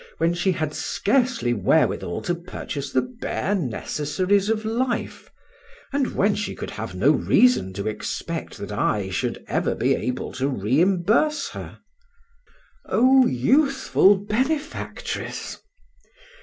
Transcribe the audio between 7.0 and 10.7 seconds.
reason to expect that I should ever be able to